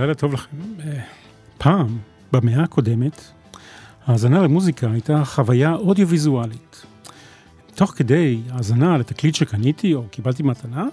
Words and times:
לילה 0.00 0.14
טוב 0.14 0.32
לכם. 0.32 0.56
אה, 0.80 1.00
פעם, 1.58 1.98
במאה 2.32 2.62
הקודמת, 2.62 3.24
האזנה 4.06 4.42
למוזיקה 4.42 4.90
הייתה 4.90 5.24
חוויה 5.24 5.74
אודיו-ויזואלית. 5.74 6.86
תוך 7.74 7.90
כדי 7.90 8.40
האזנה 8.50 8.98
לתקליט 8.98 9.34
שקניתי 9.34 9.94
או 9.94 10.02
קיבלתי 10.10 10.42
מתנה, 10.42 10.86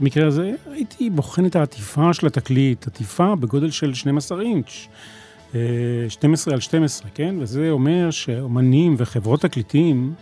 במקרה 0.00 0.26
הזה 0.26 0.52
הייתי 0.70 1.10
בוחן 1.10 1.46
את 1.46 1.56
העטיפה 1.56 2.14
של 2.14 2.26
התקליט, 2.26 2.86
עטיפה 2.86 3.36
בגודל 3.36 3.70
של 3.70 3.94
12 3.94 4.42
אינץ', 4.42 4.86
12 6.08 6.52
אה, 6.52 6.56
על 6.56 6.60
12, 6.60 7.10
כן? 7.14 7.34
וזה 7.40 7.70
אומר 7.70 8.10
שאומנים 8.10 8.94
וחברות 8.98 9.40
תקליטים, 9.40 10.14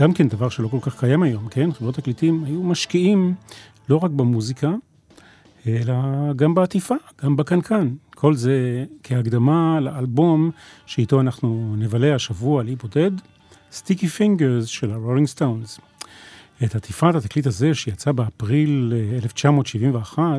גם 0.00 0.12
כן 0.12 0.28
דבר 0.28 0.48
שלא 0.48 0.68
כל 0.68 0.80
כך 0.80 1.00
קיים 1.00 1.22
היום, 1.22 1.48
כן? 1.48 1.72
חברות 1.72 1.94
תקליטים 1.94 2.44
היו 2.44 2.62
משקיעים 2.62 3.34
לא 3.88 3.96
רק 3.96 4.10
במוזיקה, 4.10 4.70
אלא 5.66 5.94
גם 6.36 6.54
בעטיפה, 6.54 6.94
גם 7.24 7.36
בקנקן. 7.36 7.88
כל 8.14 8.34
זה 8.34 8.84
כהקדמה 9.02 9.80
לאלבום 9.80 10.50
שאיתו 10.86 11.20
אנחנו 11.20 11.74
נבלה 11.78 12.14
השבוע 12.14 12.60
על 12.60 12.68
אי 12.68 12.76
בודד, 12.76 13.10
Sticky 13.72 14.08
Fingers 14.08 14.64
של 14.64 14.90
הרולינג 14.90 15.26
סטונס. 15.26 15.80
את 16.64 16.74
עטיפת 16.74 17.14
התקליט 17.14 17.46
הזה 17.46 17.74
שיצא 17.74 18.12
באפריל 18.12 18.92
1971, 19.12 20.18
אה, 20.22 20.38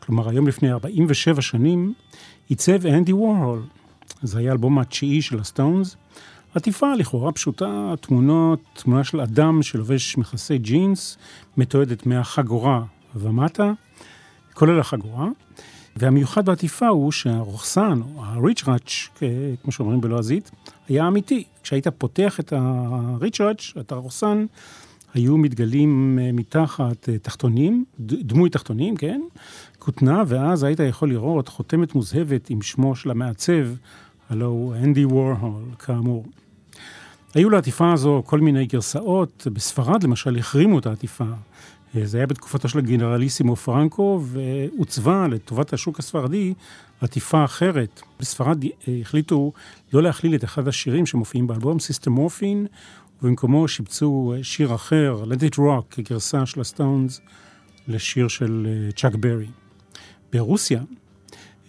כלומר 0.00 0.28
היום 0.28 0.48
לפני 0.48 0.72
47 0.72 1.42
שנים, 1.42 1.94
עיצב 2.48 2.86
אנדי 2.86 3.12
וורהול. 3.12 3.62
זה 4.22 4.38
היה 4.38 4.50
האלבום 4.50 4.78
התשיעי 4.78 5.22
של 5.22 5.38
הסטונס. 5.40 5.96
עטיפה 6.54 6.94
לכאורה 6.94 7.32
פשוטה, 7.32 7.94
תמונות, 8.00 8.60
תמונה 8.72 9.04
של 9.04 9.20
אדם 9.20 9.62
שלובש 9.62 10.18
מכנסי 10.18 10.58
ג'ינס, 10.58 11.18
מתועדת 11.56 12.06
מהחגורה 12.06 12.82
ומטה, 13.14 13.72
כולל 14.58 14.80
החגורה. 14.80 15.28
והמיוחד 15.96 16.44
בעטיפה 16.44 16.88
הוא 16.88 17.12
שהרוכסן, 17.12 18.00
או 18.16 18.24
הריצ'ראץ', 18.24 19.08
כמו 19.62 19.72
שאומרים 19.72 20.00
בלועזית, 20.00 20.50
היה 20.88 21.08
אמיתי. 21.08 21.44
כשהיית 21.62 21.88
פותח 21.88 22.40
את 22.40 22.52
הריצ'ראץ', 22.56 23.72
את 23.80 23.92
הרוכסן, 23.92 24.46
היו 25.14 25.36
מתגלים 25.36 26.18
אה, 26.22 26.32
מתחת 26.32 27.08
אה, 27.08 27.18
תחתונים, 27.18 27.84
דמוי 28.00 28.50
תחתונים, 28.50 28.96
כן? 28.96 29.20
כותנה, 29.78 30.22
ואז 30.26 30.62
היית 30.62 30.80
יכול 30.80 31.10
לראות 31.10 31.48
חותמת 31.48 31.94
מוזהבת 31.94 32.50
עם 32.50 32.62
שמו 32.62 32.96
של 32.96 33.10
המעצב, 33.10 33.66
הלו 34.30 34.46
הוא 34.46 34.74
אנדי 34.74 35.04
וורהול, 35.04 35.64
כאמור. 35.78 36.26
היו 37.34 37.50
לעטיפה 37.50 37.92
הזו 37.92 38.22
כל 38.26 38.40
מיני 38.40 38.66
גרסאות, 38.66 39.46
בספרד 39.52 40.02
למשל 40.02 40.38
החרימו 40.38 40.78
את 40.78 40.86
העטיפה. 40.86 41.24
אה, 41.96 42.06
זה 42.06 42.18
היה 42.18 42.26
בתקופתו 42.26 42.68
של 42.68 42.78
הגנרליסימו 42.78 43.56
פרנקו, 43.56 44.22
ועוצבה 44.24 45.28
לטובת 45.28 45.72
השוק 45.72 45.98
הספרדי 45.98 46.54
עטיפה 47.00 47.44
אחרת. 47.44 48.02
בספרד 48.20 48.64
החליטו 49.00 49.52
לא 49.92 50.02
להכליל 50.02 50.34
את 50.34 50.44
אחד 50.44 50.68
השירים 50.68 51.06
שמופיעים 51.06 51.46
באלבום, 51.46 51.78
Sister 51.78 52.13
Morphine, 52.13 52.66
ובמקומו 53.22 53.68
שיבצו 53.68 54.34
שיר 54.42 54.74
אחר, 54.74 55.24
Let 55.24 55.54
It 55.54 55.58
Rock, 55.58 55.84
כגרסה 55.90 56.46
של 56.46 56.60
הסטונס, 56.60 57.20
לשיר 57.88 58.28
של 58.28 58.66
צ'אק 58.96 59.14
ברי. 59.14 59.46
ברוסיה 60.32 60.80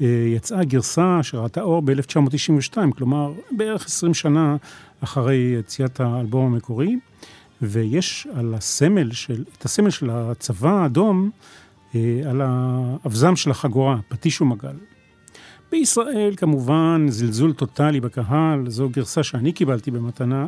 אה, 0.02 0.08
יצאה 0.36 0.64
גרסה 0.64 1.20
שראתה 1.24 1.62
אור 1.62 1.82
ב-1992, 1.82 2.78
כלומר 2.96 3.34
בערך 3.52 3.86
20 3.86 4.14
שנה 4.14 4.56
אחרי 5.04 5.56
יציאת 5.60 6.00
האלבום 6.00 6.54
המקורי, 6.54 6.96
ויש 7.62 8.28
על 8.36 8.54
הסמל 8.54 9.12
של, 9.12 9.44
את 9.58 9.66
הסמל 9.66 9.90
של 9.90 10.10
הצבא 10.10 10.70
האדום, 10.70 11.30
אה, 11.96 12.22
על 12.30 12.42
האבזם 12.44 13.36
של 13.36 13.52
החגורה, 13.52 13.98
פטיש 14.08 14.42
ומגל. 14.42 14.76
בישראל 15.72 16.34
כמובן 16.38 17.06
זלזול 17.10 17.54
טוטאלי 17.54 18.00
בקהל, 18.00 18.70
זו 18.70 18.90
גרסה 18.90 19.24
שאני 19.24 19.52
קיבלתי 19.52 19.92
במתנה. 19.92 20.48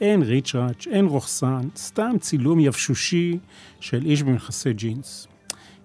אין 0.00 0.22
ריצ'ראץ', 0.22 0.86
אין 0.86 1.06
רוכסן, 1.06 1.68
סתם 1.76 2.12
צילום 2.20 2.60
יבשושי 2.60 3.38
של 3.80 4.06
איש 4.06 4.22
במכנסי 4.22 4.72
ג'ינס. 4.72 5.28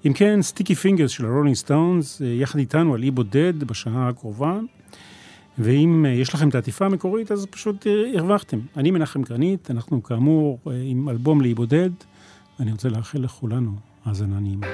אם 0.06 0.14
כן, 0.14 0.42
Sticky 0.42 0.76
Fingers 0.76 1.12
של 1.12 1.26
הרולינג 1.26 1.56
סטונס, 1.56 2.22
אה, 2.22 2.28
יחד 2.28 2.60
איתנו 2.60 2.94
על 2.94 3.04
אי 3.04 3.12
בודד 3.12 3.64
בשעה 3.64 4.10
הקרובה. 4.10 4.60
ואם 5.60 6.06
אה, 6.06 6.12
יש 6.12 6.34
לכם 6.34 6.50
את 6.50 6.56
העטיפה 6.56 6.86
המקורית, 6.86 7.32
אז 7.32 7.46
פשוט 7.46 7.88
אה, 7.88 8.20
הרווחתם. 8.20 8.60
אני 8.78 8.92
מנחם 8.92 9.22
גרנית, 9.22 9.72
אנחנו 9.72 10.04
כאמור 10.04 10.60
עם 10.84 11.10
אלבום 11.10 11.42
לאי 11.42 11.54
בודד, 11.54 11.90
ואני 12.60 12.72
רוצה 12.72 12.90
לאחל 12.90 13.20
לכולנו 13.20 13.72
האזנה 14.06 14.40
נעימה. 14.40 14.68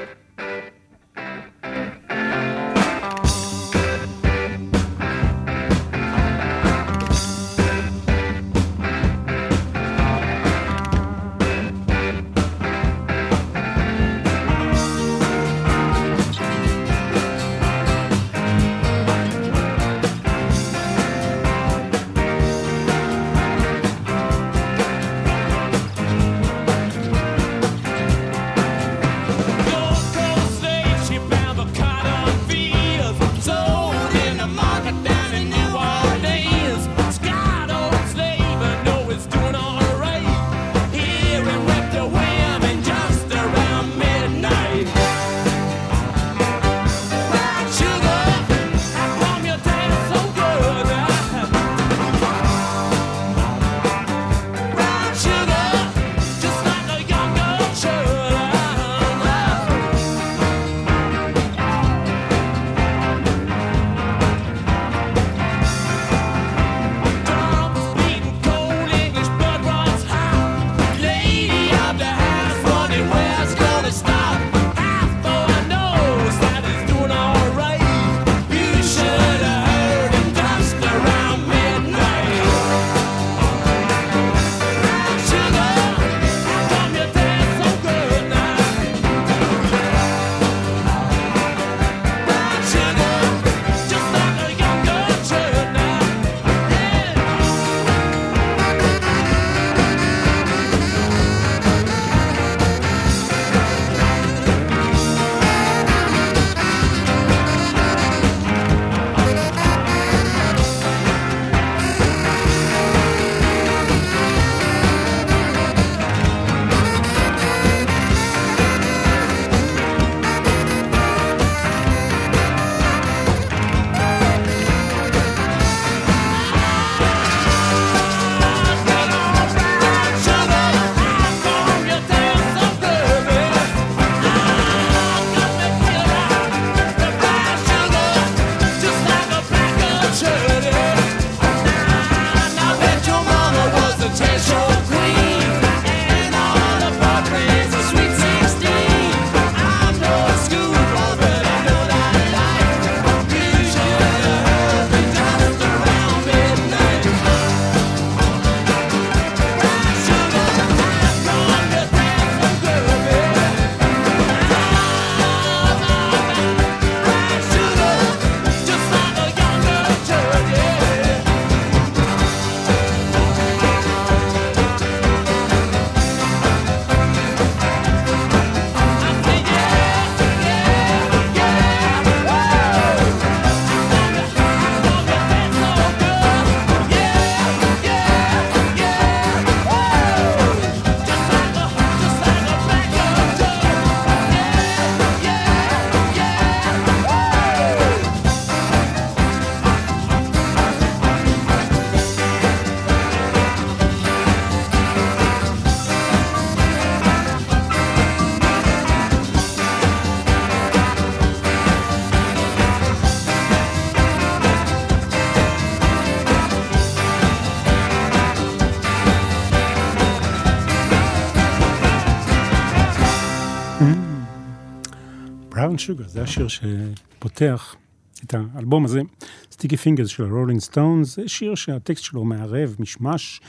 Sugar, 225.86 226.08
זה 226.08 226.22
השיר 226.22 226.48
שפותח 226.48 227.76
את 228.24 228.34
האלבום 228.34 228.86
הזה, 228.86 229.02
Sticky 229.52 229.78
Fingers 229.78 230.10
של 230.10 230.24
הרולינג 230.24 230.60
סטונס, 230.60 231.16
זה 231.16 231.28
שיר 231.28 231.56
שהטקסט 231.56 232.04
שלו 232.04 232.24
מערב 232.24 232.76
מישמש, 232.80 233.42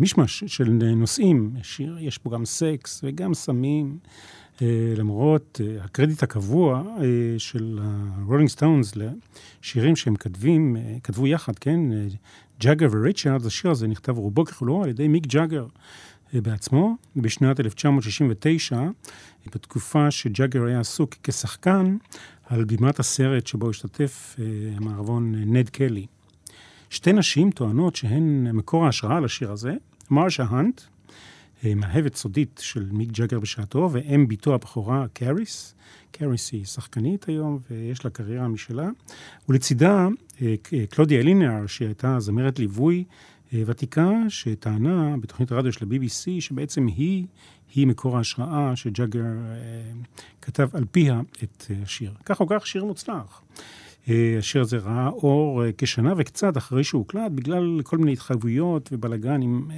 מישמש 0.00 0.44
של 0.46 0.70
נושאים, 0.96 1.56
שיר, 1.62 1.96
יש 2.00 2.18
פה 2.18 2.30
גם 2.30 2.44
סקס 2.44 3.00
וגם 3.04 3.34
סמים, 3.34 3.98
אה, 4.62 4.94
למרות 4.96 5.60
אה, 5.64 5.84
הקרדיט 5.84 6.22
הקבוע 6.22 6.82
אה, 7.00 7.04
של 7.38 7.78
הרולינג 7.82 8.48
סטונס 8.48 8.92
לשירים 8.96 9.96
שהם 9.96 10.16
כתבים, 10.16 10.76
כתבו 11.02 11.26
יחד, 11.26 11.58
כן? 11.58 11.80
ג'אגר 12.60 12.88
וריצ'רדס, 12.90 13.46
השיר 13.46 13.70
הזה 13.70 13.86
נכתב 13.86 14.18
רובו 14.18 14.44
ככולו 14.44 14.82
על 14.82 14.88
ידי 14.88 15.08
מיק 15.08 15.26
ג'אגר. 15.26 15.66
בעצמו, 16.42 16.96
בשנת 17.16 17.60
1969, 17.60 18.82
בתקופה 19.54 20.10
שג'אגר 20.10 20.64
היה 20.64 20.80
עסוק 20.80 21.14
כשחקן 21.22 21.96
על 22.46 22.64
בימת 22.64 22.98
הסרט 22.98 23.46
שבו 23.46 23.70
השתתף 23.70 24.36
אה, 24.38 24.44
המערבון 24.76 25.34
נד 25.34 25.68
קלי. 25.68 26.06
שתי 26.90 27.12
נשים 27.12 27.50
טוענות 27.50 27.96
שהן 27.96 28.50
מקור 28.50 28.86
ההשראה 28.86 29.20
לשיר 29.20 29.52
הזה, 29.52 29.74
מרשה 30.10 30.44
האנט, 30.48 30.80
אה, 31.64 31.74
מאהבת 31.74 32.14
סודית 32.14 32.60
של 32.64 32.86
מיק 32.92 33.10
ג'אגר 33.12 33.40
בשעתו, 33.40 33.88
ואם 33.92 34.28
בתו 34.28 34.54
הבכורה 34.54 35.06
קאריס. 35.12 35.74
קאריס 36.10 36.52
היא 36.52 36.64
שחקנית 36.64 37.28
היום 37.28 37.58
ויש 37.70 38.04
לה 38.04 38.10
קריירה 38.10 38.48
משלה. 38.48 38.88
ולצידה 39.48 40.08
אה, 40.42 40.54
קלודיה 40.90 41.20
לניר, 41.20 41.66
שהייתה 41.66 42.20
זמרת 42.20 42.58
ליווי 42.58 43.04
ותיקה, 43.66 44.10
שטענה 44.28 45.16
בתוכנית 45.20 45.52
הרדיו 45.52 45.72
של 45.72 45.84
ה-BBC 45.84 46.40
שבעצם 46.40 46.86
היא 46.86 47.26
היא 47.74 47.86
מקור 47.86 48.16
ההשראה 48.16 48.76
שג'אגר 48.76 49.20
אה, 49.20 49.92
כתב 50.42 50.68
על 50.72 50.84
פיה 50.90 51.20
את 51.42 51.66
אה, 51.70 51.76
השיר. 51.82 52.12
כך 52.24 52.40
או 52.40 52.46
כך, 52.46 52.66
שיר 52.66 52.84
מוצלח. 52.84 53.42
אה, 54.08 54.36
השיר 54.38 54.60
הזה 54.60 54.76
ראה 54.76 55.08
אור 55.08 55.62
כשנה 55.78 56.14
וקצת 56.16 56.56
אחרי 56.56 56.84
שהוא 56.84 56.98
הוקלט, 56.98 57.32
בגלל 57.34 57.80
כל 57.82 57.98
מיני 57.98 58.12
התחייבויות 58.12 58.88
ובלאגן 58.92 59.42
עם 59.42 59.70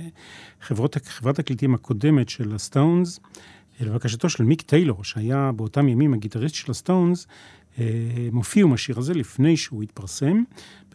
חברות, 0.61 0.97
חברת 1.07 1.39
התקליטים 1.39 1.75
הקודמת 1.75 2.29
של 2.29 2.55
הסטונס. 2.55 3.21
לבקשתו 3.81 4.29
של 4.29 4.45
מיק 4.45 4.63
טיילור, 4.63 5.05
שהיה 5.05 5.51
באותם 5.57 5.89
ימים 5.89 6.15
הגיטריסט 6.15 6.55
של 6.55 6.71
הסטונס, 6.71 7.27
הם 7.79 7.85
הופיעו 8.37 8.69
עם 8.69 8.75
השיר 8.75 8.99
הזה 8.99 9.15
לפני 9.15 9.57
שהוא 9.57 9.83
התפרסם 9.83 10.43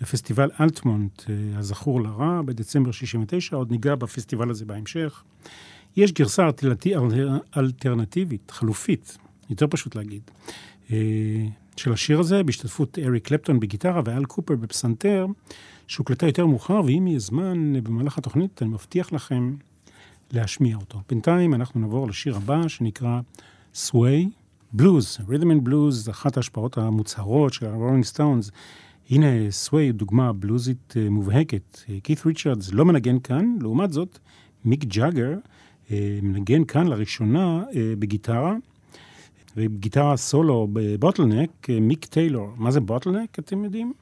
בפסטיבל 0.02 0.50
אלטמונט, 0.62 1.24
הזכור 1.56 2.02
לרע, 2.02 2.42
בדצמבר 2.46 2.92
69, 2.92 3.56
עוד 3.56 3.72
ניגע 3.72 3.96
בפסטיבל 3.96 4.50
הזה 4.50 4.66
בהמשך. 4.66 5.24
יש 5.96 6.12
גרסה 6.12 6.50
אלטרנטיבית, 7.58 8.52
חלופית, 8.52 9.18
יותר 9.50 9.68
פשוט 9.70 9.96
להגיד, 9.96 10.22
אה, 10.92 10.98
של 11.78 11.94
השיר 11.94 12.20
הזה, 12.20 12.44
בהשתתפות 12.44 13.00
אריק 13.00 13.28
קלפטון 13.28 13.60
בגיטרה 13.60 14.02
ואל 14.06 14.26
קופר 14.26 14.56
בפסנתר, 14.56 15.26
שהוקלטה 15.88 16.26
יותר 16.26 16.46
מאוחר, 16.46 16.82
ואם 16.86 17.08
יהיה 17.08 17.20
זמן 17.20 17.84
במהלך 17.84 18.18
התוכנית, 18.18 18.62
אני 18.62 18.70
מבטיח 18.70 19.14
לכם 19.14 19.56
להשמיע 20.32 20.76
אותו. 20.76 21.02
בינתיים 21.10 21.54
אנחנו 21.54 21.80
נעבור 21.80 22.08
לשיר 22.08 22.36
הבא, 22.36 22.68
שנקרא 22.68 23.20
Sway 23.76 24.28
בלוז, 24.74 25.18
Rhythm 25.30 25.46
and 25.46 25.68
Blues, 25.68 26.10
אחת 26.10 26.38
ההשפעות 26.38 26.78
המוצהרות 26.78 27.54
של 27.54 27.66
הרולינג 27.66 28.04
סטונס. 28.04 28.52
הנה 29.10 29.52
Sway, 29.52 29.92
דוגמה 29.92 30.34
בלוזית 30.34 30.94
אה, 30.98 31.10
מובהקת. 31.10 31.80
קית' 32.04 32.26
ריצ'רדס 32.26 32.72
לא 32.72 32.86
מנגן 32.86 33.20
כאן, 33.20 33.56
לעומת 33.62 33.94
זאת, 33.94 34.20
מיק 34.66 34.84
ג'אגר 34.86 35.32
אה, 35.32 35.38
מנגן 36.22 36.64
כאן 36.64 36.88
לראשונה 36.88 37.64
אה, 37.76 37.94
בגיטרה, 38.00 38.56
ובגיטרה 39.58 40.18
סולו 40.18 40.68
ב 40.74 40.82
bottleneck, 40.82 41.70
אה, 41.70 41.80
מיק 41.80 42.06
טיילור. 42.06 42.50
מה 42.56 42.72
זה 42.72 42.80
bottleneck, 42.80 43.40
אתם 43.40 43.64
יודעים? 43.64 43.94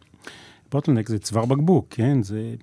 bottleneck 0.71 1.09
זה 1.09 1.19
צוואר 1.19 1.45
בקבוק, 1.45 1.87
כן? 1.89 2.23
זה, 2.23 2.55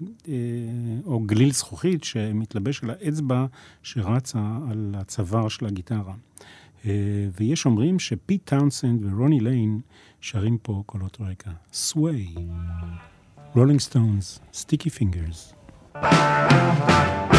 או 1.06 1.20
גליל 1.20 1.52
זכוכית 1.52 2.04
שמתלבש 2.04 2.84
על 2.84 2.90
האצבע 2.90 3.46
שרצה 3.82 4.58
על 4.70 4.94
הצוואר 4.98 5.48
של 5.48 5.66
הגיטרה. 5.66 6.14
ויש 7.40 7.66
אומרים 7.66 7.98
שפיט 7.98 8.40
טאונסנד 8.44 9.04
ורוני 9.04 9.40
ליין 9.40 9.80
שרים 10.20 10.58
פה 10.58 10.82
קולות 10.86 11.18
רקע. 11.20 11.50
Sway, 11.72 12.34
רולינג 13.54 13.80
סטונס, 13.80 14.38
סטיקי 14.52 14.90
פינגרס. 14.90 15.54
way. 16.02 17.35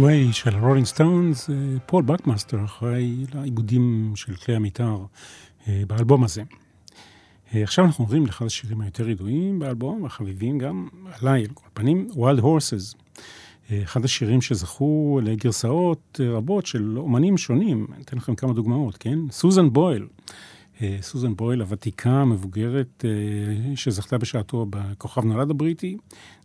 Sway 0.00 0.32
של 0.32 0.56
הרולינג 0.56 0.86
סטונס, 0.86 1.50
פול 1.86 2.02
בקמאסטר 2.02 2.64
אחראי 2.64 3.26
לעיבודים 3.34 4.12
של 4.14 4.34
כלי 4.34 4.54
המיתר 4.54 4.96
אה, 5.68 5.82
באלבום 5.86 6.24
הזה. 6.24 6.42
אה, 7.54 7.62
עכשיו 7.62 7.84
אנחנו 7.84 8.04
עוברים 8.04 8.26
לאחד 8.26 8.46
השירים 8.46 8.80
היותר 8.80 9.08
ידועים 9.08 9.58
באלבום, 9.58 10.04
החביבים 10.04 10.58
גם 10.58 10.88
עליי, 11.20 11.42
על 11.42 11.50
כל 11.54 11.66
פנים, 11.74 12.08
Wild 12.12 12.40
Horses. 12.40 12.96
אה, 13.70 13.82
אחד 13.82 14.04
השירים 14.04 14.40
שזכו 14.40 15.20
לגרסאות 15.22 16.20
רבות 16.22 16.66
של 16.66 16.98
אומנים 16.98 17.38
שונים, 17.38 17.86
אני 17.94 18.02
אתן 18.02 18.16
לכם 18.16 18.34
כמה 18.34 18.52
דוגמאות, 18.52 18.96
כן? 18.96 19.18
סוזן 19.30 19.72
בויל. 19.72 20.06
סוזן 21.00 21.36
בויל 21.36 21.60
הוותיקה, 21.60 22.10
המבוגרת, 22.10 23.04
שזכתה 23.74 24.18
בשעתו 24.18 24.66
בכוכב 24.70 25.24
נולד 25.24 25.50
הבריטי, 25.50 25.96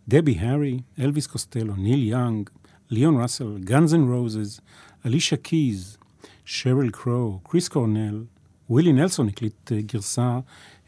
דבי 0.07 0.37
הארי, 0.39 0.79
אלוויס 0.99 1.27
קוסטלו, 1.27 1.75
ניל 1.75 2.03
יאנג, 2.03 2.49
ליאון 2.89 3.21
ראסל, 3.21 3.57
גאנז 3.59 3.93
אנד 3.93 4.09
רוזס, 4.09 4.61
אלישה 5.05 5.35
קיז, 5.35 5.97
שריל 6.45 6.89
קרו, 6.89 7.39
קריס 7.43 7.67
קורנל, 7.67 8.23
ווילי 8.69 8.93
נלסון 8.93 9.27
הקליט 9.27 9.71
אה, 9.71 9.81
גרסה, 9.81 10.39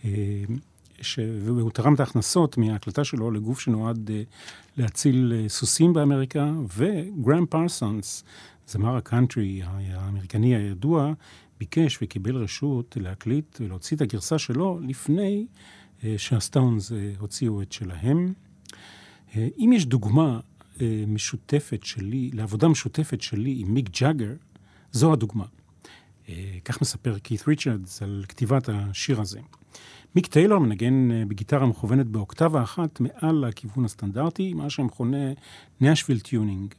אה, 0.05 0.11
ש... 1.01 1.19
והוא 1.41 1.71
תרם 1.71 1.93
את 1.93 1.99
ההכנסות 1.99 2.57
מההקלטה 2.57 3.03
שלו 3.03 3.31
לגוף 3.31 3.59
שנועד 3.59 4.11
אה, 4.11 4.21
להציל 4.77 5.33
סוסים 5.47 5.93
באמריקה, 5.93 6.51
וגרם 6.77 7.45
פרסונס, 7.45 8.23
זמר 8.67 8.95
הקאנטרי 8.95 9.61
האמריקני 9.63 10.55
הידוע, 10.55 11.13
ביקש 11.59 11.99
וקיבל 12.01 12.35
רשות 12.35 12.97
להקליט 12.99 13.57
ולהוציא 13.61 13.97
את 13.97 14.01
הגרסה 14.01 14.39
שלו 14.39 14.79
לפני 14.87 15.45
שהסטאונס 16.17 16.91
הוציאו 17.19 17.61
את 17.61 17.71
שלהם. 17.71 18.33
אם 19.35 19.71
יש 19.75 19.85
דוגמה 19.85 20.39
משותפת 21.07 21.83
שלי, 21.83 22.29
לעבודה 22.33 22.67
משותפת 22.67 23.21
שלי 23.21 23.55
עם 23.59 23.73
מיק 23.73 23.89
ג'אגר, 24.01 24.33
זו 24.91 25.13
הדוגמה. 25.13 25.45
אה, 26.29 26.57
כך 26.65 26.81
מספר 26.81 27.15
קית' 27.23 27.47
ריצ'רדס 27.47 28.01
על 28.01 28.25
כתיבת 28.27 28.69
השיר 28.69 29.21
הזה. 29.21 29.39
מיק 30.15 30.27
טיילור 30.27 30.59
מנגן 30.59 31.11
אה, 31.11 31.23
בגיטרה 31.27 31.65
מכוונת 31.65 32.05
באוקטבה 32.05 32.63
אחת 32.63 32.99
מעל 32.99 33.45
לכיוון 33.47 33.85
הסטנדרטי, 33.85 34.53
מה 34.53 34.69
שמכונה 34.69 35.17
Nashville 35.81 36.19
tuning. 36.19 36.73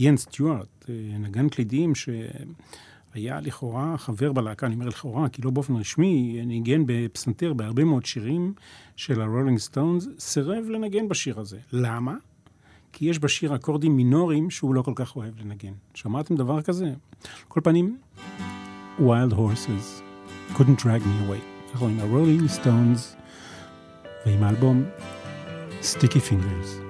איין 0.00 0.16
סטיוארט, 0.16 0.90
נגן 1.18 1.48
קלידים 1.48 1.94
שהיה 1.94 3.40
לכאורה 3.40 3.98
חבר 3.98 4.32
בלהקה, 4.32 4.66
אני 4.66 4.74
אומר 4.74 4.88
לכאורה, 4.88 5.28
כי 5.28 5.42
לא 5.42 5.50
באופן 5.50 5.76
רשמי, 5.76 6.42
ניגן 6.46 6.82
בפסנתר 6.86 7.52
בהרבה 7.52 7.84
מאוד 7.84 8.06
שירים 8.06 8.54
של 8.96 9.20
הרולינג 9.20 9.58
סטונס, 9.58 10.08
סירב 10.18 10.64
לנגן 10.68 11.08
בשיר 11.08 11.40
הזה. 11.40 11.58
למה? 11.72 12.14
כי 12.96 13.10
יש 13.10 13.18
בשיר 13.18 13.54
אקורדים 13.54 13.96
מינוריים 13.96 14.50
שהוא 14.50 14.74
לא 14.74 14.82
כל 14.82 14.92
כך 14.94 15.16
אוהב 15.16 15.40
לנגן. 15.40 15.72
שמעתם 15.94 16.34
דבר 16.36 16.62
כזה? 16.62 16.92
כל 17.48 17.60
פנים, 17.64 17.98
Wild 18.98 19.32
Horses, 19.32 20.02
couldn't 20.54 20.80
drag 20.80 21.02
me 21.02 21.28
away. 21.28 21.70
אנחנו 21.72 21.86
עם 21.88 22.00
ה-Rolling 22.00 22.64
Stones 22.64 23.00
ועם 24.26 24.42
האלבום 24.42 24.84
Sticky 25.82 26.30
Fingers. 26.30 26.83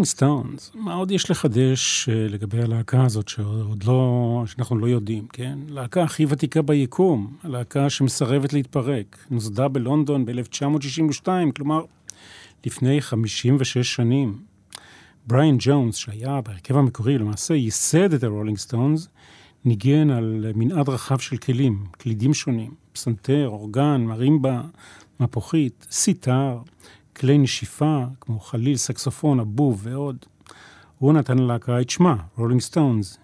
הרולינג 0.00 0.06
סטונס, 0.08 0.70
מה 0.74 0.94
עוד 0.94 1.10
יש 1.10 1.30
לחדש 1.30 2.08
אה, 2.08 2.28
לגבי 2.28 2.62
הלהקה 2.62 3.04
הזאת 3.04 3.28
שעוד 3.28 3.84
לא, 3.86 4.42
שאנחנו 4.46 4.78
לא 4.78 4.86
יודעים, 4.86 5.26
כן? 5.32 5.58
להקה 5.68 6.02
הכי 6.02 6.26
ותיקה 6.28 6.62
ביקום, 6.62 7.36
הלהקה 7.42 7.90
שמסרבת 7.90 8.52
להתפרק, 8.52 9.26
נוסדה 9.30 9.68
בלונדון 9.68 10.24
ב-1962, 10.24 11.28
כלומר, 11.56 11.84
לפני 12.66 13.00
56 13.00 13.94
שנים. 13.94 14.38
בריאן 15.26 15.56
ג'ונס, 15.58 15.96
שהיה 15.96 16.40
בהרכב 16.40 16.76
המקורי, 16.76 17.18
למעשה 17.18 17.54
ייסד 17.54 18.12
את 18.14 18.24
הרולינג 18.24 18.58
סטונס, 18.58 19.08
ניגן 19.64 20.10
על 20.10 20.52
מנעד 20.54 20.88
רחב 20.88 21.18
של 21.18 21.36
כלים, 21.36 21.84
קלידים 21.92 22.34
שונים, 22.34 22.74
פסנתר, 22.92 23.48
אורגן, 23.48 24.04
מרימבה, 24.06 24.62
מפוחית, 25.20 25.86
סיטר, 25.90 26.58
כלי 27.20 27.38
נשיפה, 27.38 28.04
כמו 28.20 28.40
חליל, 28.40 28.76
סקסופון, 28.76 29.40
אבוב 29.40 29.80
ועוד. 29.82 30.16
הוא 30.98 31.12
נתן 31.12 31.38
ללהקה 31.38 31.80
את 31.80 31.90
שמה, 31.90 32.16
רולינג 32.36 32.60
סטונס. 32.60 33.18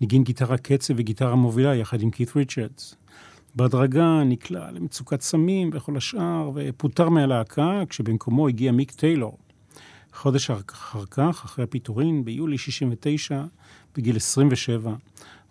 ניגן 0.00 0.24
גיטרה 0.24 0.58
קצב 0.58 0.94
וגיטרה 0.96 1.34
מובילה 1.34 1.74
יחד 1.74 2.02
עם 2.02 2.10
קית' 2.10 2.36
ריצ'רדס. 2.36 2.94
בהדרגה 3.54 4.24
נקלע 4.24 4.70
למצוקת 4.70 5.20
סמים 5.20 5.70
וכל 5.72 5.96
השאר, 5.96 6.50
ופוטר 6.54 7.08
מהלהקה, 7.08 7.82
כשבמקומו 7.88 8.48
הגיע 8.48 8.72
מיק 8.72 8.90
טיילור. 8.90 9.38
חודש 10.12 10.50
אחר 10.50 11.04
כך, 11.10 11.44
אחרי 11.44 11.64
הפיטורין, 11.64 12.24
ביולי 12.24 12.58
69, 12.58 13.44
בגיל 13.96 14.16
27, 14.16 14.94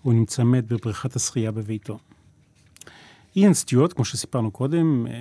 הוא 0.01 0.13
נמצא 0.13 0.43
מת 0.43 0.67
בבריכת 0.67 1.15
השחייה 1.15 1.51
בביתו. 1.51 1.99
איאן 3.35 3.53
סטיוארט, 3.53 3.93
כמו 3.93 4.05
שסיפרנו 4.05 4.51
קודם, 4.51 5.07
אה, 5.07 5.13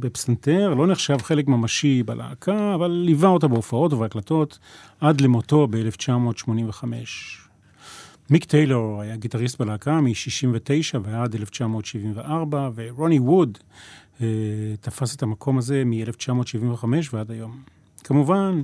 בפסנתר, 0.00 0.74
לא 0.74 0.86
נחשב 0.86 1.18
חלק 1.22 1.48
ממשי 1.48 2.02
בלהקה, 2.02 2.74
אבל 2.74 2.90
ליווה 2.90 3.28
אותה 3.28 3.48
בהופעות 3.48 3.92
ובהקלטות 3.92 4.58
עד 5.00 5.20
למותו 5.20 5.66
ב-1985. 5.70 6.84
מיק 8.30 8.44
טיילור 8.44 9.00
היה 9.00 9.16
גיטריסט 9.16 9.58
בלהקה 9.58 10.00
מ-69 10.00 10.98
ועד 11.02 11.34
1974, 11.34 12.70
ורוני 12.74 13.18
ווד 13.18 13.58
אה, 14.20 14.26
תפס 14.80 15.16
את 15.16 15.22
המקום 15.22 15.58
הזה 15.58 15.82
מ-1975 15.86 16.84
ועד 17.12 17.30
היום. 17.30 17.60
כמובן, 18.04 18.62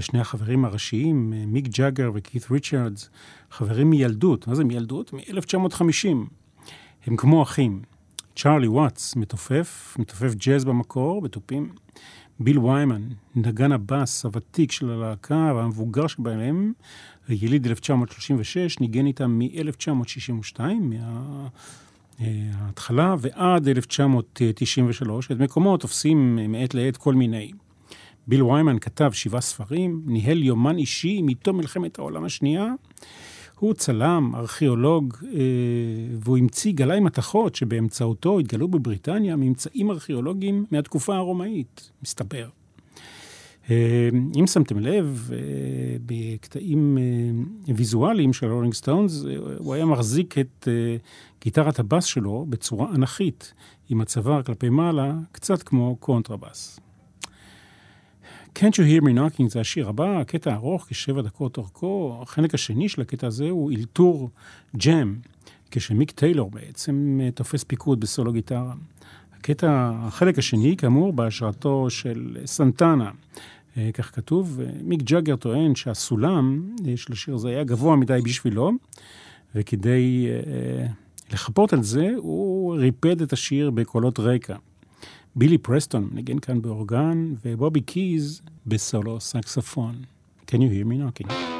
שני 0.00 0.20
החברים 0.20 0.64
הראשיים, 0.64 1.32
אה, 1.36 1.46
מיק 1.46 1.68
ג'אגר 1.68 2.10
וקית' 2.14 2.50
ריצ'רדס, 2.50 3.10
חברים 3.50 3.90
מילדות, 3.90 4.46
מה 4.48 4.54
זה 4.54 4.64
מילדות? 4.64 5.12
מ-1950. 5.12 6.08
הם 7.06 7.16
כמו 7.16 7.42
אחים. 7.42 7.95
צ'ארלי 8.36 8.68
וואטס, 8.68 9.16
מתופף, 9.16 9.96
מתופף 9.98 10.34
ג'אז 10.34 10.64
במקור, 10.64 11.22
בתופים. 11.22 11.70
ביל 12.40 12.58
ויימן, 12.58 13.02
נגן 13.34 13.72
הבאס 13.72 14.24
הוותיק 14.24 14.72
של 14.72 14.90
הלהקה 14.90 15.52
והמבוגר 15.56 16.06
שבהם, 16.06 16.72
יליד 17.28 17.66
1936, 17.66 18.80
ניגן 18.80 19.06
איתם 19.06 19.38
מ-1962, 19.38 20.60
מההתחלה, 22.20 23.14
ועד 23.18 23.68
1993. 23.68 25.30
את 25.30 25.38
מקומו 25.38 25.76
תופסים 25.76 26.38
מעת 26.52 26.74
לעת 26.74 26.96
כל 26.96 27.14
מיני. 27.14 27.52
ביל 28.26 28.42
ויימן 28.42 28.78
כתב 28.78 29.10
שבעה 29.12 29.40
ספרים, 29.40 30.02
ניהל 30.06 30.42
יומן 30.42 30.78
אישי 30.78 31.22
מתום 31.22 31.56
מלחמת 31.56 31.98
העולם 31.98 32.24
השנייה, 32.24 32.72
הוא 33.58 33.74
צלם, 33.74 34.32
ארכיאולוג, 34.34 35.14
אה, 35.24 35.38
והוא 36.20 36.38
המציא 36.38 36.72
גלאי 36.72 37.00
מתכות 37.00 37.54
שבאמצעותו 37.54 38.38
התגלו 38.38 38.68
בבריטניה 38.68 39.36
ממצאים 39.36 39.90
ארכיאולוגיים 39.90 40.64
מהתקופה 40.70 41.16
הרומאית, 41.16 41.90
מסתבר. 42.02 42.48
אה, 43.70 44.08
אם 44.40 44.46
שמתם 44.46 44.78
לב, 44.78 45.30
אה, 45.32 45.38
בקטעים 46.06 46.98
ויזואליים 47.76 48.32
של 48.32 48.52
רולינג 48.52 48.74
סטונס, 48.74 49.24
הוא 49.58 49.74
היה 49.74 49.84
מחזיק 49.84 50.38
את 50.38 50.68
גיטרת 51.40 51.78
הבאס 51.78 52.04
שלו 52.04 52.46
בצורה 52.48 52.94
אנכית, 52.94 53.54
עם 53.88 54.00
הצוואר 54.00 54.42
כלפי 54.42 54.68
מעלה, 54.68 55.14
קצת 55.32 55.62
כמו 55.62 55.96
קונטרבאס. 56.00 56.85
Can't 58.56 58.78
You 58.78 58.86
Hear 58.90 59.02
Me 59.02 59.18
Knocking 59.18 59.48
זה 59.48 59.60
השיר 59.60 59.88
הבא, 59.88 60.20
הקטע 60.20 60.54
ארוך, 60.54 60.86
כשבע 60.88 61.22
דקות 61.22 61.56
אורכו. 61.56 62.18
החלק 62.22 62.54
השני 62.54 62.88
של 62.88 63.00
הקטע 63.00 63.26
הזה 63.26 63.50
הוא 63.50 63.72
אלתור 63.72 64.30
ג'ם, 64.76 65.16
כשמיק 65.70 66.10
טיילור 66.10 66.50
בעצם 66.50 67.20
אה, 67.22 67.30
תופס 67.30 67.64
פיקוד 67.64 68.00
בסולו 68.00 68.32
גיטרה. 68.32 68.74
הקטע, 69.38 69.92
החלק 69.94 70.38
השני, 70.38 70.76
כאמור, 70.76 71.12
בהשראתו 71.12 71.90
של 71.90 72.38
סנטנה. 72.44 73.10
אה, 73.76 73.90
כך 73.94 74.14
כתוב, 74.14 74.60
מיק 74.82 75.02
ג'אגר 75.02 75.36
טוען 75.36 75.74
שהסולם 75.74 76.74
אה, 76.88 76.96
של 76.96 77.12
השיר 77.12 77.34
הזה 77.34 77.48
היה 77.48 77.64
גבוה 77.64 77.96
מדי 77.96 78.20
בשבילו, 78.24 78.72
וכדי 79.54 80.26
לחפות 81.32 81.72
על 81.72 81.82
זה, 81.82 82.10
הוא 82.16 82.76
ריפד 82.76 83.22
את 83.22 83.32
השיר 83.32 83.70
בקולות 83.70 84.18
רקע. 84.18 84.56
בילי 85.38 85.58
פרסטון 85.58 86.08
מנגן 86.12 86.38
כאן 86.38 86.62
באורגן, 86.62 87.34
ובובי 87.44 87.80
קיז 87.80 88.40
בסולו 88.66 89.20
סקסופון. 89.20 89.94
Can 90.46 90.54
you 90.54 90.70
hear 90.70 90.84
me 90.84 90.96
knocking? 90.96 91.55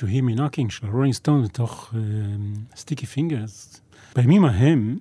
You 0.00 0.06
hear 0.06 0.22
me 0.22 0.38
knocking 0.38 0.70
של 0.70 0.86
הרולינג 0.86 1.14
סטון 1.14 1.42
מתוך 1.42 1.94
Sticky 2.76 3.06
Fingers. 3.06 3.80
בימים 4.16 4.44
ההם, 4.44 4.98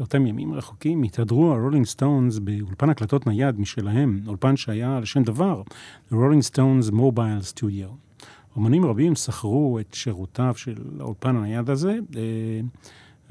אותם 0.00 0.26
ימים 0.26 0.54
רחוקים, 0.54 1.02
התהדרו 1.02 1.52
הרולינג 1.52 1.86
סטונס 1.86 2.38
באולפן 2.38 2.90
הקלטות 2.90 3.26
נייד 3.26 3.60
משלהם, 3.60 4.20
אולפן 4.26 4.56
שהיה 4.56 5.00
לשם 5.00 5.22
דבר, 5.22 5.62
הרולינג 6.10 6.42
סטונס 6.42 6.90
Mobile 6.90 7.42
Studio. 7.42 7.88
אומנים 8.56 8.84
רבים 8.84 9.14
שכרו 9.14 9.78
את 9.80 9.94
שירותיו 9.94 10.54
של 10.56 10.74
האולפן 11.00 11.36
הנייד 11.36 11.70
הזה, 11.70 11.98
אה, 12.16 12.60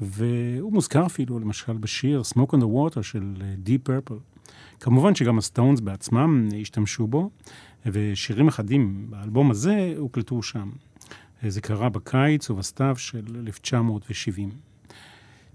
והוא 0.00 0.72
מוזכר 0.72 1.06
אפילו, 1.06 1.38
למשל, 1.38 1.72
בשיר 1.72 2.22
Smoke 2.34 2.52
on 2.52 2.58
the 2.58 2.94
Water 2.94 3.02
של 3.02 3.34
אה, 3.40 3.54
Deep 3.66 3.88
Purple. 3.88 4.50
כמובן 4.80 5.14
שגם 5.14 5.38
הסטונס 5.38 5.80
בעצמם 5.80 6.48
השתמשו 6.60 7.06
בו, 7.06 7.30
ושירים 7.86 8.48
אחדים 8.48 9.06
באלבום 9.10 9.50
הזה 9.50 9.94
הוקלטו 9.98 10.42
שם. 10.42 10.70
אה, 11.44 11.50
זה 11.50 11.60
קרה 11.60 11.88
בקיץ 11.88 12.50
ובסתיו 12.50 12.94
של 12.98 13.24
1970. 13.46 14.50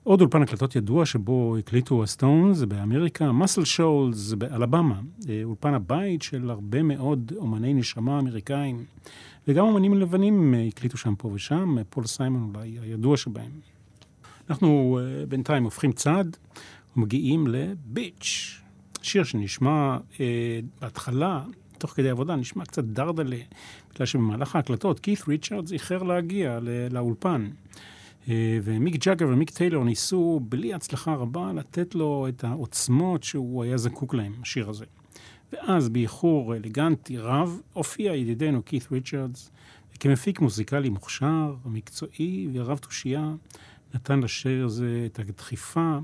עוד 0.04 0.21
אולפן 0.21 0.41
הקלטות 0.41 0.76
ידוע 0.76 1.06
שבו 1.06 1.58
הקליטו 1.58 2.04
הסטונס 2.04 2.62
באמריקה, 2.62 3.32
מאסל 3.32 3.63
שולס 3.63 4.34
באלבמה, 4.34 5.02
אולפן 5.43 5.73
הבית 5.73 6.21
של 6.21 6.50
הרבה 6.50 6.84
מאוד 6.84 7.34
אומני 7.38 7.73
נשמה 7.73 8.19
אמריקאים, 8.19 8.86
וגם 9.47 9.65
אומנים 9.65 9.93
לבנים 9.93 10.54
הקליטו 10.67 10.97
שם 10.97 11.15
פה 11.15 11.28
ושם, 11.34 11.76
פול 11.89 12.06
סיימון 12.06 12.52
אולי 12.56 12.78
הידוע 12.82 13.17
שבהם. 13.17 13.52
אנחנו 14.50 15.00
אה, 15.02 15.26
בינתיים 15.26 15.63
הופכים 15.63 15.91
צד 15.91 16.26
ומגיעים 16.97 17.47
ל 17.47 17.64
Bitch, 17.64 18.62
שיר 19.02 19.23
שנשמע 19.23 19.97
אה, 20.19 20.60
בהתחלה, 20.82 21.43
תוך 21.78 21.91
כדי 21.91 22.10
עבודה, 22.10 22.36
נשמע 22.36 22.65
קצת 22.65 22.84
דרדלה, 22.84 23.38
בגלל 23.97 24.05
שבמהלך 24.05 24.55
ההקלטות 24.55 24.99
קית' 25.00 25.28
ריצ'רדס 25.27 25.71
איחר 25.71 26.03
להגיע 26.03 26.60
לאולפן. 26.91 27.49
אה, 28.29 28.60
ומיק 28.63 29.05
ג'אגר 29.05 29.27
ומיק 29.27 29.49
טיילור 29.49 29.83
ניסו 29.83 30.39
בלי 30.49 30.73
הצלחה 30.73 31.13
רבה 31.13 31.53
לתת 31.53 31.95
לו 31.95 32.27
את 32.29 32.43
העוצמות 32.43 33.23
שהוא 33.23 33.63
היה 33.63 33.77
זקוק 33.77 34.13
להם, 34.13 34.33
השיר 34.41 34.69
הזה. 34.69 34.86
ואז 35.53 35.89
באיחור 35.89 36.55
אלגנטי 36.55 37.17
רב 37.17 37.62
הופיע 37.73 38.15
ידידנו 38.15 38.65
קית' 38.65 38.88
ריצ'רדס 38.91 39.51
כמפיק 39.99 40.39
מוזיקלי 40.39 40.89
מוכשר, 40.89 41.55
מקצועי 41.65 42.47
ורב 42.53 42.77
תושייה, 42.77 43.33
נתן 43.93 44.19
לשיר 44.19 44.65
הזה 44.65 45.03
את 45.05 45.19
הדחיפה 45.19 45.97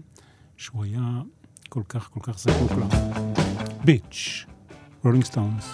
שהוא 0.57 0.83
היה 0.83 1.21
כל 1.69 1.83
כך 1.89 2.09
כל 2.09 2.19
כך 2.23 2.39
זקוק 2.39 2.71
לה. 2.71 2.87
ביץ', 3.85 4.45
רולינג 5.03 5.23
סטונס. 5.23 5.65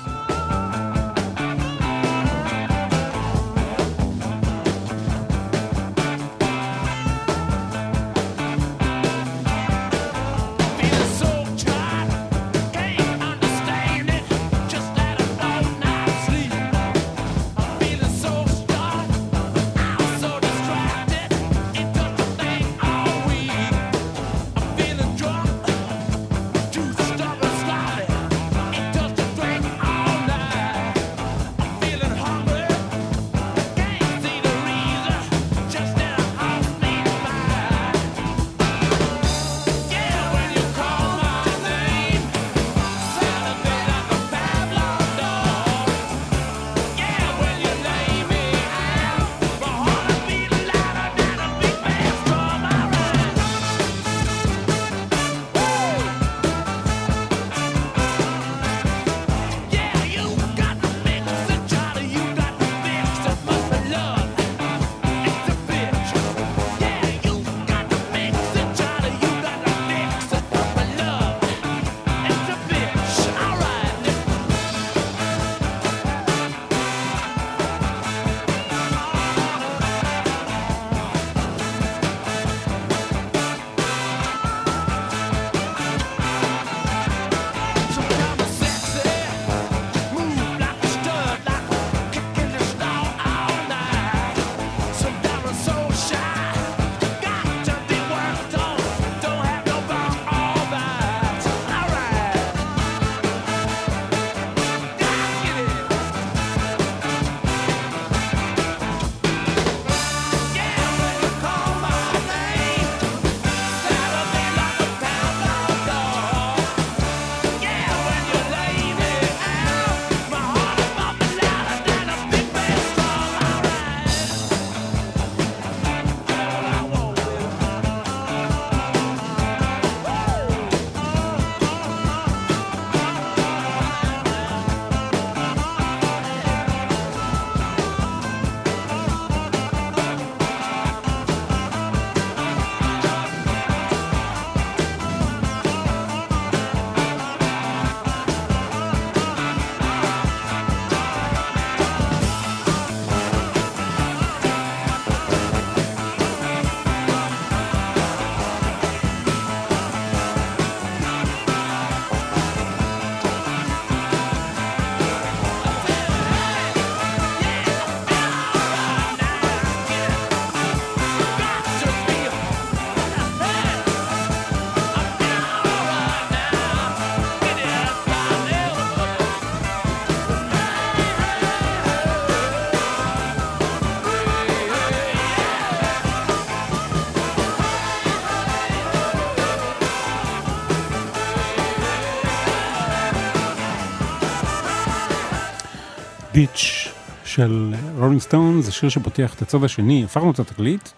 של 197.39 197.73
רולינג 197.97 198.21
סטון, 198.21 198.61
זה 198.61 198.71
שיר 198.71 198.89
שפותח 198.89 199.33
את 199.33 199.41
הצד 199.41 199.63
השני, 199.63 200.03
הפכנו 200.03 200.31
את 200.31 200.39
התקליט, 200.39 200.89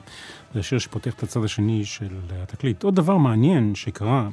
זה 0.54 0.60
השיר 0.60 0.80
שפותח 0.80 1.14
את 1.14 1.24
הצד 1.24 1.44
השני 1.44 1.86
של 1.86 2.18
התקליט. 2.32 2.84
עוד 2.84 2.96
דבר 2.96 3.18
מעניין 3.18 3.76
שקרה, 3.76 4.30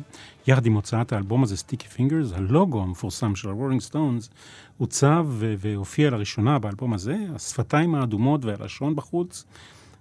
יחד 0.47 0.67
עם 0.67 0.75
הוצאת 0.75 1.13
האלבום 1.13 1.43
הזה, 1.43 1.57
Sticky 1.57 1.89
Fingers, 1.89 2.33
הלוגו 2.33 2.83
המפורסם 2.83 3.37
של 3.37 3.49
הרולינג 3.49 3.81
סטונס, 3.81 4.31
עוצב 4.79 5.27
והופיע 5.59 6.11
לראשונה 6.11 6.59
באלבום 6.59 6.93
הזה, 6.93 7.17
השפתיים 7.35 7.95
האדומות 7.95 8.45
והלשון 8.45 8.97
בחוץ, 8.97 9.45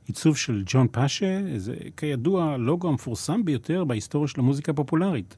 עיצוב 0.07 0.37
של 0.37 0.63
ג'ון 0.65 0.87
פאשה, 0.91 1.41
זה 1.57 1.75
כידוע 1.97 2.43
הלוגו 2.43 2.87
המפורסם 2.87 3.45
ביותר 3.45 3.83
בהיסטוריה 3.83 4.27
של 4.27 4.39
המוזיקה 4.39 4.71
הפופולרית. 4.71 5.35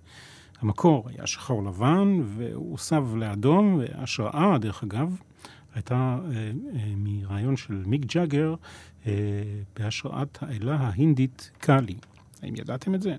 המקור 0.61 1.09
היה 1.09 1.27
שחור 1.27 1.63
לבן, 1.63 2.21
והוא 2.37 2.71
הוסב 2.71 3.15
לאדום, 3.15 3.79
והשראה, 3.79 4.57
דרך 4.57 4.83
אגב, 4.83 5.15
הייתה 5.75 5.95
אה, 5.95 6.51
אה, 6.75 6.93
מרעיון 6.97 7.57
של 7.57 7.83
מיק 7.85 8.05
ג'אגר 8.05 8.55
אה, 9.07 9.11
בהשראת 9.79 10.37
האלה 10.41 10.75
ההינדית 10.75 11.51
קאלי. 11.57 11.95
האם 12.43 12.55
ידעתם 12.55 12.95
את 12.95 13.01
זה? 13.01 13.15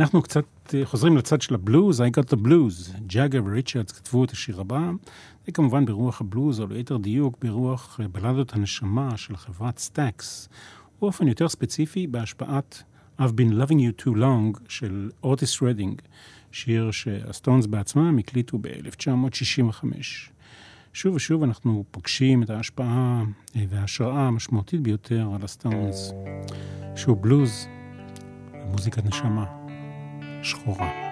אנחנו 0.00 0.22
קצת 0.22 0.44
חוזרים 0.84 1.16
לצד 1.16 1.40
של 1.40 1.54
הבלוז, 1.54 2.00
I 2.00 2.04
got 2.04 2.34
the 2.34 2.46
blues. 2.46 2.98
ג'אגר 3.06 3.42
וריצ'רדס 3.44 3.92
כתבו 3.92 4.24
את 4.24 4.30
השיר 4.30 4.60
הבא, 4.60 4.90
זה 5.46 5.52
כמובן 5.52 5.84
ברוח 5.84 6.20
הבלוז, 6.20 6.60
או 6.60 6.66
ליתר 6.66 6.96
דיוק 6.96 7.36
ברוח 7.42 8.00
בלדות 8.12 8.52
הנשמה 8.52 9.16
של 9.16 9.36
חברת 9.36 9.78
סטאקס, 9.78 10.48
באופן 11.00 11.28
יותר 11.28 11.48
ספציפי 11.48 12.06
בהשפעת 12.06 12.82
I've 13.18 13.36
been 13.36 13.52
loving 13.52 13.78
you 13.78 13.92
too 14.04 14.14
long 14.14 14.60
של 14.68 15.10
אוטיס 15.22 15.62
רדינג, 15.62 16.02
שיר 16.52 16.90
שהסטונס 16.90 17.66
בעצמם 17.66 18.18
הקליטו 18.18 18.58
ב-1965. 18.58 19.84
שוב 20.92 21.14
ושוב 21.14 21.42
אנחנו 21.42 21.84
פוגשים 21.90 22.42
את 22.42 22.50
ההשפעה 22.50 23.24
אה, 23.56 23.64
וההשראה 23.68 24.20
המשמעותית 24.20 24.80
ביותר 24.80 25.28
על 25.34 25.44
הסטונס, 25.44 26.12
שהוא 26.96 27.16
בלוז, 27.16 27.66
מוזיקת 28.66 29.04
נשמה, 29.04 29.44
שחורה. 30.42 31.11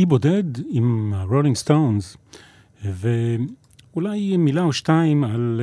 אי 0.00 0.06
בודד 0.06 0.44
עם 0.68 1.12
הרולינג 1.16 1.56
סטונס, 1.56 2.16
ואולי 2.84 4.36
מילה 4.36 4.62
או 4.62 4.72
שתיים 4.72 5.24
על 5.24 5.60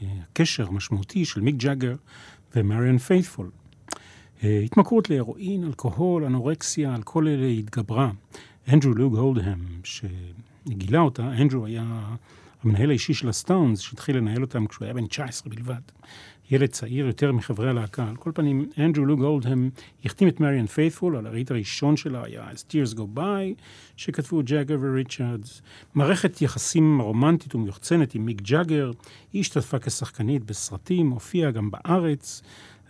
אה, 0.00 0.04
הקשר 0.22 0.66
המשמעותי 0.66 1.24
של 1.24 1.40
מיק 1.40 1.56
ג'אגר 1.56 1.94
ומריאן 2.56 2.98
פייתפול. 2.98 3.50
אה, 4.44 4.60
התמכרות 4.64 5.10
להירואין, 5.10 5.64
אלכוהול, 5.64 6.24
אנורקסיה, 6.24 6.94
על 6.94 7.02
כל 7.02 7.28
אלה 7.28 7.46
התגברה. 7.46 8.10
אנדרו 8.72 8.94
לוג 8.94 9.16
אולדהם, 9.16 9.66
שגילה 9.84 11.00
אותה, 11.00 11.22
אנדרו 11.22 11.66
היה 11.66 12.14
המנהל 12.62 12.90
האישי 12.90 13.14
של 13.14 13.28
הסטונס, 13.28 13.80
שהתחיל 13.80 14.16
לנהל 14.16 14.42
אותם 14.42 14.66
כשהוא 14.66 14.84
היה 14.84 14.94
בן 14.94 15.06
19 15.06 15.54
בלבד. 15.54 15.80
ילד 16.50 16.68
צעיר 16.68 17.06
יותר 17.06 17.32
מחברי 17.32 17.70
הלהקה. 17.70 18.08
על 18.08 18.16
כל 18.16 18.30
פנים, 18.34 18.70
אנדרו 18.78 19.04
לוג 19.04 19.22
אולדהם 19.22 19.70
החתים 20.04 20.28
את 20.28 20.40
מריאן 20.40 20.66
פייתפול, 20.66 21.16
הלהיט 21.16 21.50
הראשון 21.50 21.96
שלה 21.96 22.24
היה 22.24 22.50
As 22.50 22.72
Tears 22.72 22.96
Go 22.96 23.18
By, 23.18 23.62
שכתבו 23.96 24.42
ג'אגר 24.44 24.76
וריצ'רדס. 24.80 25.62
מערכת 25.94 26.42
יחסים 26.42 27.00
רומנטית 27.00 27.54
ומיוחצנת 27.54 28.14
עם 28.14 28.26
מיק 28.26 28.42
ג'אגר, 28.42 28.90
היא 29.32 29.40
השתתפה 29.40 29.78
כשחקנית 29.78 30.44
בסרטים, 30.44 31.10
הופיעה 31.10 31.50
גם 31.50 31.70
בארץ. 31.70 32.42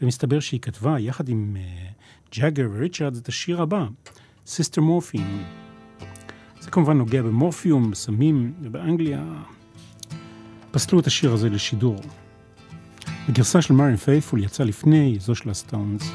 ומסתבר 0.02 0.40
שהיא 0.40 0.60
כתבה 0.60 1.00
יחד 1.00 1.28
עם 1.28 1.56
אה, 1.56 2.34
ג'אגר 2.38 2.68
וריצ'רד 2.72 3.16
את 3.16 3.28
השיר 3.28 3.62
הבא, 3.62 3.86
Sister 4.46 4.80
Morphine. 4.80 5.44
זה 6.60 6.70
כמובן 6.70 6.98
נוגע 6.98 7.22
במורפיום, 7.22 7.90
בסמים, 7.90 8.52
ובאנגליה 8.62 9.24
פסלו 10.70 11.00
את 11.00 11.06
השיר 11.06 11.32
הזה 11.32 11.48
לשידור. 11.48 12.00
הגרסה 13.28 13.62
של 13.62 13.74
מריאן 13.74 13.96
פייפול 13.96 14.44
יצאה 14.44 14.66
לפני 14.66 15.16
זו 15.20 15.34
של 15.34 15.50
הסטונס. 15.50 16.12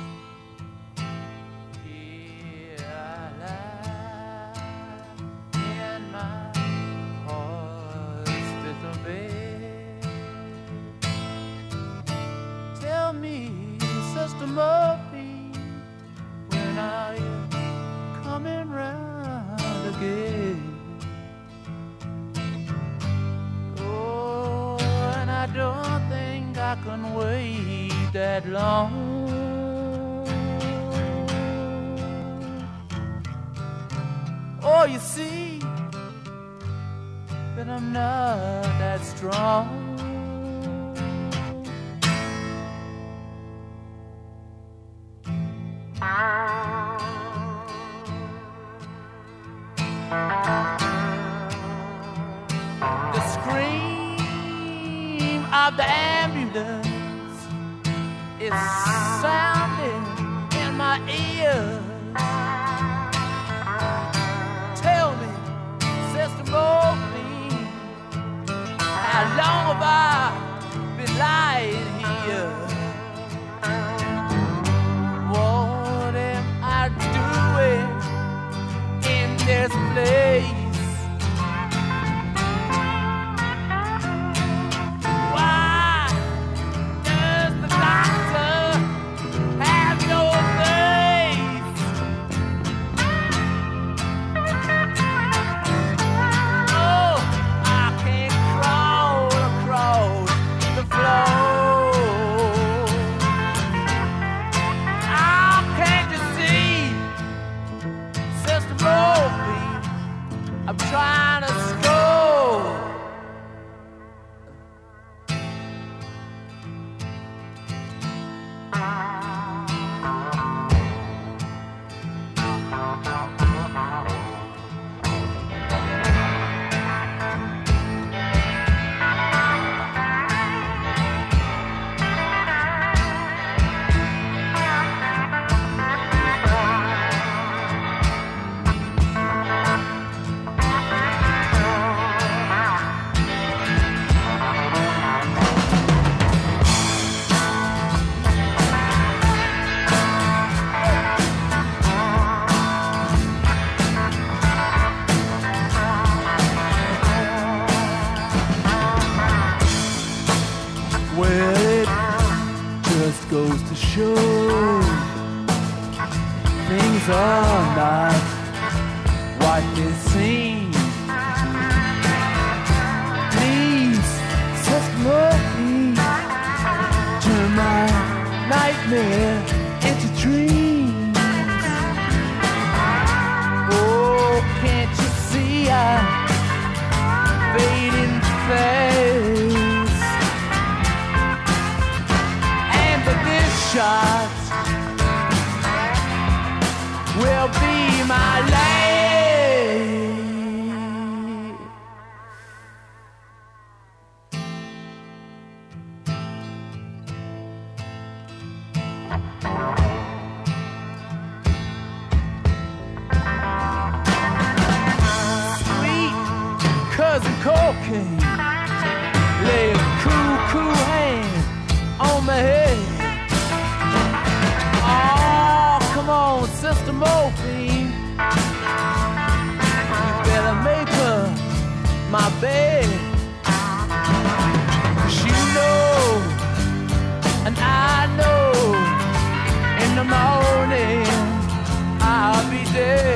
stay. 242.73 243.12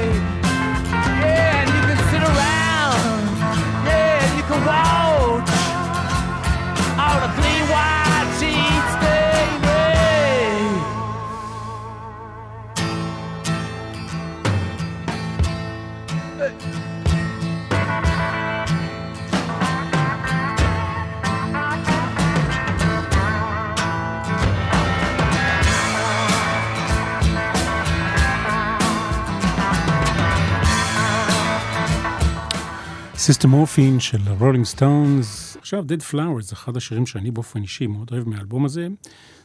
Sister 33.28 33.50
Morphine 33.50 34.00
של 34.00 34.18
רולינג 34.40 34.66
סטונס. 34.66 35.58
עכשיו, 35.60 35.86
Dead 35.88 36.14
Flowers, 36.14 36.42
זה 36.42 36.56
אחד 36.56 36.78
השירים 36.78 37.06
שאני 37.06 37.32
באופן 37.32 37.62
אישי 37.62 37.88
מאוד 37.88 38.10
אוהב 38.12 38.30
מהאלבום 38.30 38.66
הזה. 38.66 38.88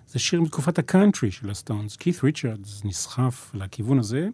זה 0.08 0.18
שיר 0.18 0.40
מתקופת 0.40 0.78
הקאנטרי 0.78 1.30
של 1.30 1.50
הסטונס. 1.50 1.96
קית' 1.96 2.24
ריצ'רדס 2.24 2.84
נסחף 2.84 3.50
לכיוון 3.54 3.98
הזה 3.98 4.28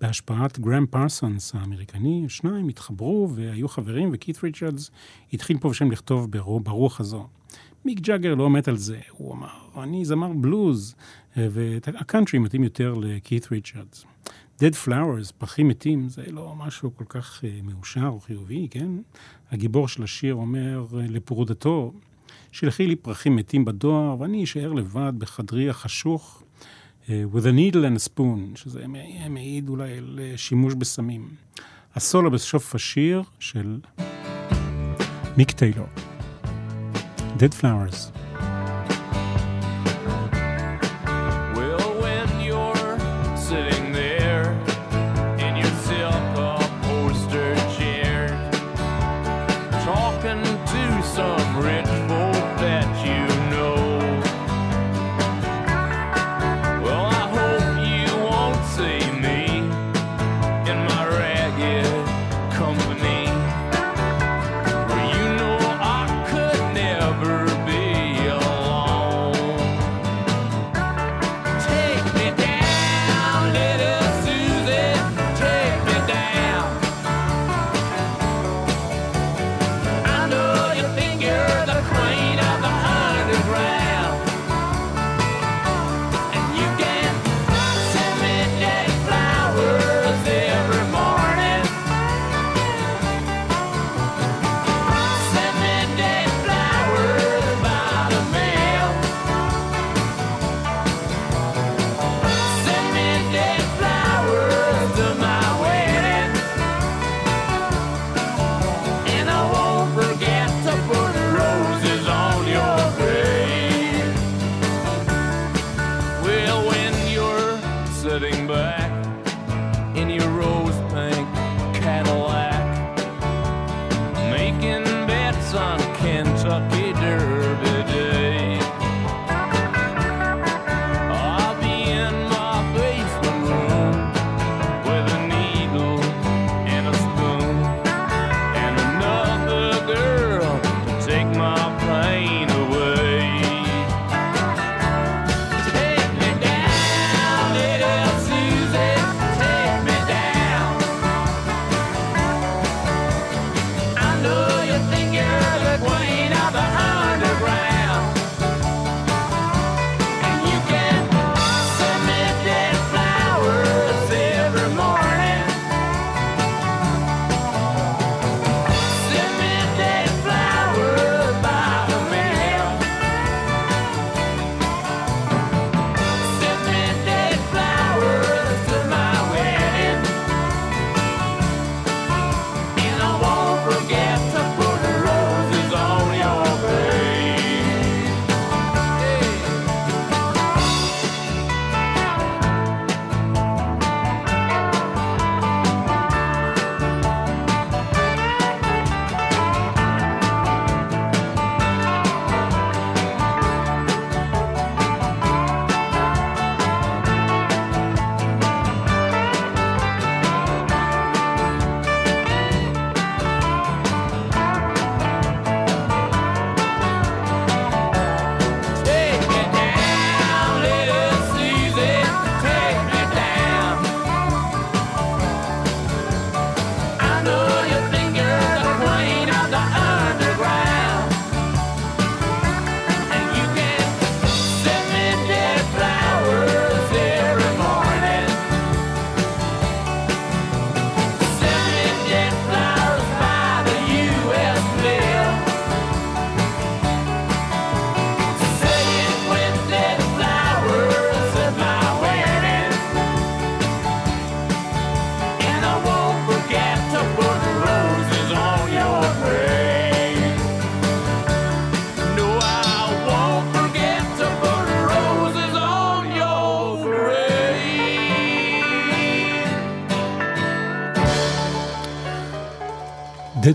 בהשפעת 0.00 0.58
גרם 0.58 0.86
פרסונס 0.86 1.54
האמריקני. 1.54 2.22
השניים 2.26 2.68
התחברו 2.68 3.30
והיו 3.34 3.68
חברים, 3.68 4.10
וקית' 4.12 4.44
ריצ'רדס 4.44 4.90
התחיל 5.32 5.58
פה 5.58 5.68
ושם 5.68 5.90
לכתוב 5.90 6.30
ברוח 6.62 7.00
הזו. 7.00 7.26
מיק 7.84 8.00
ג'אגר 8.00 8.34
לא 8.34 8.50
מת 8.50 8.68
על 8.68 8.76
זה, 8.76 9.00
הוא 9.10 9.34
אמר, 9.34 9.82
אני 9.82 10.04
זמר 10.04 10.32
בלוז, 10.32 10.94
והקאנטרי 11.36 12.38
מתאים 12.38 12.64
יותר 12.64 12.94
לקית' 12.94 13.48
ריצ'רדס. 13.52 14.04
Dead 14.60 14.86
Flowers, 14.86 15.32
פרחים 15.38 15.68
מתים, 15.68 16.08
זה 16.08 16.22
לא 16.30 16.54
משהו 16.56 16.90
כל 16.96 17.04
כך 17.08 17.40
uh, 17.40 17.46
מאושר 17.62 18.06
או 18.06 18.20
חיובי, 18.20 18.68
כן? 18.70 18.88
הגיבור 19.50 19.88
של 19.88 20.02
השיר 20.02 20.34
אומר 20.34 20.86
uh, 20.90 20.94
לפרודתו, 20.94 21.92
שלחי 22.52 22.86
לי 22.86 22.96
פרחים 22.96 23.36
מתים 23.36 23.64
בדואר, 23.64 24.20
ואני 24.20 24.44
אשאר 24.44 24.72
לבד 24.72 25.12
בחדרי 25.18 25.70
החשוך, 25.70 26.42
uh, 27.04 27.08
with 27.34 27.44
a 27.44 27.52
needle 27.52 27.76
and 27.76 28.00
a 28.00 28.08
spoon, 28.08 28.56
שזה 28.56 28.84
מעיד 29.30 29.68
אולי 29.68 29.98
על 29.98 30.20
שימוש 30.36 30.74
בסמים. 30.74 31.28
הסולו 31.94 32.30
בסוף 32.30 32.74
השיר 32.74 33.22
של 33.38 33.80
מיק 35.36 35.50
טיילור. 35.50 35.86
Dead 37.38 37.60
Flowers. 37.60 38.23
some 51.14 51.56
rich. 51.62 51.83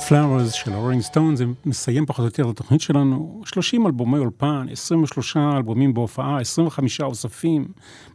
Flowers 0.10 0.51
של 0.51 0.74
הרולינג 0.74 1.01
סטון, 1.01 1.36
זה 1.36 1.45
מסיים 1.66 2.05
פחות 2.05 2.20
או 2.20 2.26
יותר 2.26 2.43
את 2.43 2.49
התוכנית 2.49 2.82
שלנו. 2.82 3.41
30 3.45 3.86
אלבומי 3.86 4.18
אולפן, 4.18 4.66
23 4.72 5.38
אלבומים 5.38 5.93
בהופעה, 5.93 6.39
25 6.39 7.01
אוספים, 7.01 7.68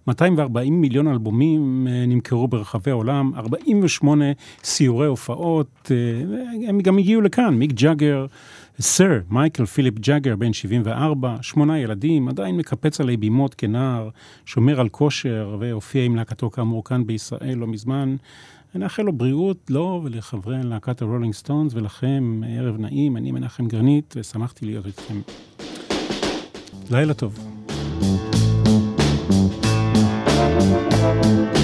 240 0.06 0.80
מיליון 0.80 1.08
אלבומים 1.08 1.86
אה, 1.90 2.06
נמכרו 2.06 2.48
ברחבי 2.48 2.90
העולם, 2.90 3.32
48 3.36 4.24
סיורי 4.64 5.06
הופעות, 5.06 5.90
אה, 5.90 6.68
הם 6.68 6.80
גם 6.80 6.98
הגיעו 6.98 7.20
לכאן, 7.20 7.54
מיק 7.54 7.72
ג'אגר, 7.72 8.26
סר 8.80 9.18
מייקל 9.30 9.66
פיליפ 9.66 9.98
ג'אגר, 9.98 10.36
בן 10.36 10.52
74, 10.52 11.36
שמונה 11.42 11.78
ילדים, 11.78 12.28
עדיין 12.28 12.56
מקפץ 12.56 13.00
עלי 13.00 13.16
בימות 13.16 13.54
כנער, 13.54 14.08
שומר 14.46 14.80
על 14.80 14.88
כושר 14.88 15.56
והופיע 15.60 16.04
עם 16.04 16.16
להקתו 16.16 16.50
כאמור 16.50 16.84
כאן 16.84 17.06
בישראל 17.06 17.58
לא 17.58 17.66
מזמן. 17.66 18.16
אני 18.74 18.84
אאחל 18.84 19.02
לו 19.02 19.12
בריאות, 19.12 19.70
לו 19.70 19.80
לא, 19.80 20.00
ולחברי 20.04 20.62
להקת 20.62 21.02
הרולינג 21.02 21.34
סטונס 21.34 21.74
ולכם, 21.74 22.40
ערב 22.48 22.76
נעים, 22.78 23.16
אני 23.16 23.32
מנחם 23.32 23.66
גרנית, 23.68 24.14
ושמחתי 24.16 24.66
להיות 24.66 24.86
איתכם. 24.86 25.20
לילה 26.90 27.14
טוב. 27.14 27.38
thank 31.04 31.58
you 31.58 31.63